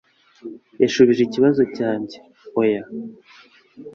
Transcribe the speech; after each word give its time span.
Yashubije 0.81 1.21
ikibazo 1.23 1.61
cyanjye 1.75 2.17
"oya." 2.61 2.83